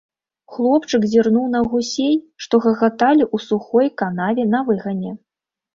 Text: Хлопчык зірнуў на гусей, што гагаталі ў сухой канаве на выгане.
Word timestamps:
Хлопчык 0.53 1.03
зірнуў 1.11 1.45
на 1.55 1.61
гусей, 1.73 2.15
што 2.47 2.63
гагаталі 2.67 3.23
ў 3.35 3.47
сухой 3.49 3.87
канаве 4.03 4.51
на 4.57 4.69
выгане. 4.73 5.11